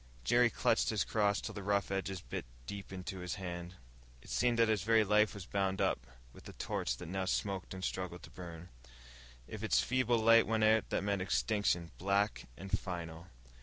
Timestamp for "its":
9.63-9.79